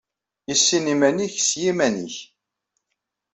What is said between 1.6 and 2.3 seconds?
yiman-ik.